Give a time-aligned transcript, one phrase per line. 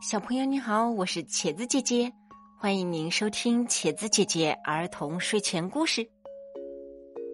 [0.00, 2.12] 小朋友你好，我是茄子姐姐，
[2.56, 6.08] 欢迎您收听茄子姐姐儿童睡前故事。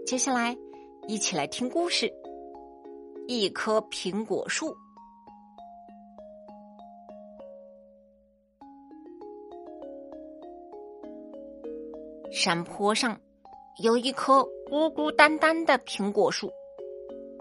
[0.07, 0.57] 接下来，
[1.07, 2.11] 一起来听故事。
[3.29, 4.75] 一棵苹果树，
[12.33, 13.21] 山坡上
[13.83, 16.51] 有一棵孤孤单单的苹果树，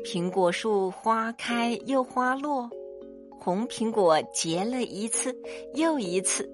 [0.04, 2.70] 苹果树花开又花落。
[3.44, 5.36] 红苹果结了一次
[5.74, 6.50] 又一次，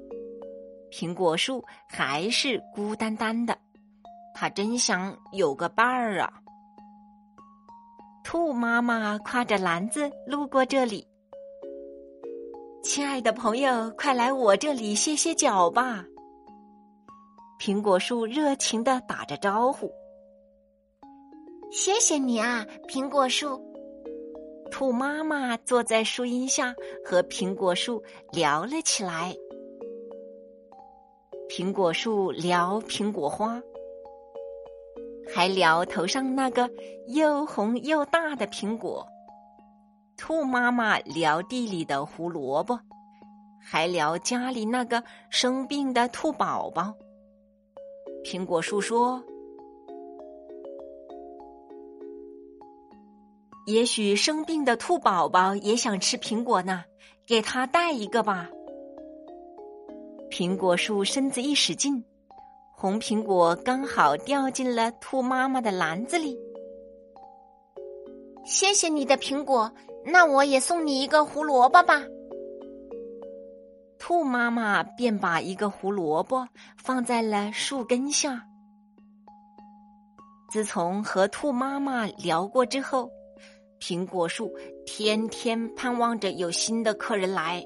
[0.91, 3.55] 苹果树还是孤单单的。
[4.33, 6.33] 它真想有个伴儿啊！
[8.23, 11.05] 兔妈妈挎着篮子路过这里，
[12.81, 16.03] 亲爱的朋友，快来我这里歇歇脚吧。
[17.59, 19.91] 苹果树热情的打着招呼
[21.69, 23.63] ：“谢谢你啊，苹果树。”
[24.71, 29.35] 兔妈妈坐在树荫下，和苹果树聊了起来。
[31.49, 33.61] 苹果树聊苹果花，
[35.33, 36.69] 还聊头上那个
[37.07, 39.05] 又红又大的苹果。
[40.15, 42.79] 兔妈妈聊地里的胡萝卜，
[43.61, 46.93] 还聊家里那个生病的兔宝宝。
[48.23, 49.23] 苹果树说。
[53.69, 56.83] 也许生病的兔宝宝也想吃苹果呢，
[57.27, 58.49] 给他带一个吧。
[60.31, 62.03] 苹果树身子一使劲，
[62.71, 66.35] 红苹果刚好掉进了兔妈妈的篮子里。
[68.43, 69.71] 谢谢你的苹果，
[70.03, 72.01] 那我也送你一个胡萝卜吧。
[73.99, 78.43] 兔妈妈便把一个胡萝卜放在了树根下。
[80.49, 83.11] 自从和兔妈妈聊过之后。
[83.79, 84.53] 苹果树
[84.85, 87.65] 天天盼望着有新的客人来。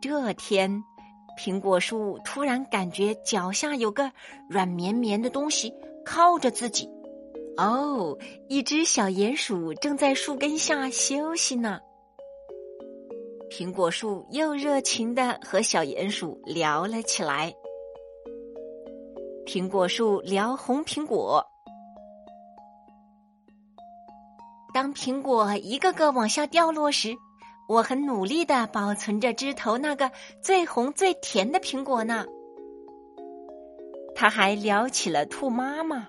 [0.00, 0.84] 这天，
[1.38, 4.12] 苹果树突然感觉脚下有个
[4.48, 5.72] 软绵绵的东西
[6.04, 6.88] 靠着自己。
[7.56, 8.16] 哦，
[8.48, 11.80] 一只小鼹鼠正在树根下休息呢。
[13.50, 17.52] 苹果树又热情的和小鼹鼠聊了起来。
[19.46, 21.44] 苹果树聊红苹果。
[24.78, 27.16] 当苹果一个个往下掉落时，
[27.68, 30.08] 我很努力的保存着枝头那个
[30.40, 32.24] 最红最甜的苹果呢。
[34.14, 36.06] 他还聊起了兔妈妈。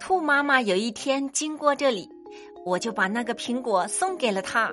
[0.00, 2.08] 兔妈妈有一天经过这里，
[2.64, 4.72] 我就把那个苹果送给了他。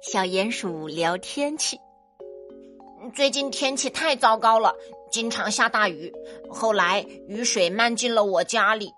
[0.00, 1.78] 小鼹鼠聊天气。
[3.12, 4.74] 最近天气太糟糕了，
[5.12, 6.12] 经常下大雨。
[6.50, 8.90] 后来雨水漫进了我家里，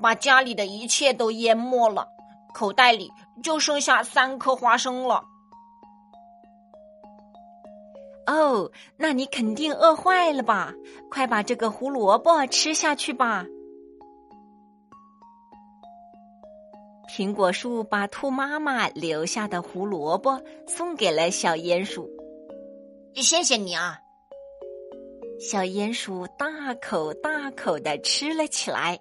[0.00, 2.06] 把家里的一切都淹没了，
[2.54, 3.10] 口袋里
[3.42, 5.24] 就剩下三颗花生了。
[8.26, 10.72] 哦，那你肯定饿坏了吧？
[11.10, 13.44] 快把这个胡萝卜吃下去吧。
[17.14, 22.08] 苹果树把兔妈妈留下的胡萝卜送给了小鼹鼠。
[23.14, 23.98] 谢谢你啊！
[25.44, 29.00] 小鼹鼠大口大口的吃了起来。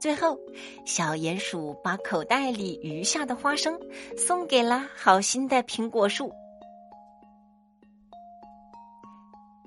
[0.00, 0.36] 最后，
[0.84, 3.78] 小鼹鼠把口袋里余下的花生
[4.16, 6.32] 送给了好心的苹果树。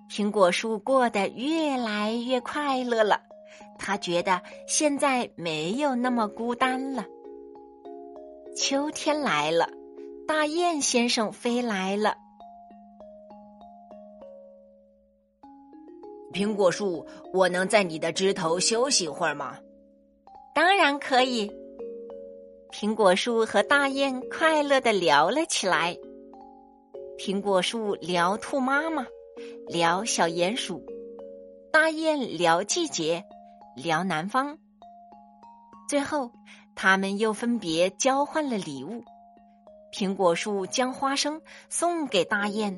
[0.10, 3.22] 苹果树过得越来越快乐了，
[3.80, 7.06] 他觉得现在没有那么孤单了。
[8.58, 9.70] 秋天来了，
[10.28, 12.25] 大雁先生飞来了。
[16.36, 19.58] 苹果树，我能在你的枝头休息会儿吗？
[20.54, 21.50] 当然可以。
[22.74, 25.98] 苹果树和大雁快乐的聊了起来。
[27.18, 29.08] 苹果树聊兔妈妈，
[29.70, 30.86] 聊小鼹鼠，
[31.72, 33.24] 大雁聊季节，
[33.74, 34.58] 聊南方。
[35.88, 36.30] 最后，
[36.76, 39.06] 他们又分别交换了礼物。
[39.94, 42.78] 苹果树将花生送给大雁。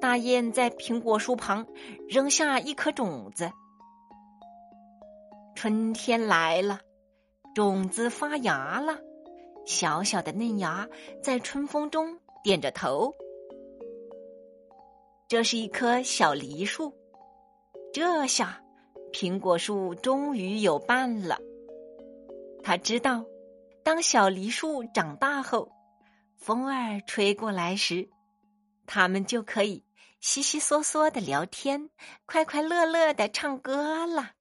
[0.00, 1.66] 大雁在苹果树旁
[2.08, 3.52] 扔下一颗种子。
[5.54, 6.80] 春天来了，
[7.54, 8.98] 种子发芽了，
[9.66, 10.88] 小小的嫩芽
[11.22, 13.14] 在春风中点着头。
[15.28, 16.94] 这是一棵小梨树，
[17.92, 18.62] 这下
[19.12, 21.38] 苹果树终于有伴了。
[22.62, 23.24] 他知道，
[23.84, 25.70] 当小梨树长大后，
[26.36, 28.08] 风儿吹过来时，
[28.86, 29.84] 它们就可以。
[30.20, 31.88] 稀稀嗦嗦的聊天，
[32.26, 34.32] 快快乐乐的唱歌了。